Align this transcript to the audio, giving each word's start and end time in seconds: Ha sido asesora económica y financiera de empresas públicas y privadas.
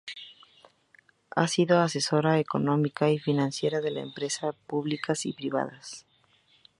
Ha 1.35 1.47
sido 1.47 1.79
asesora 1.79 2.39
económica 2.39 3.11
y 3.11 3.19
financiera 3.19 3.81
de 3.81 3.99
empresas 3.99 4.55
públicas 4.65 5.27
y 5.27 5.33
privadas. 5.33 6.07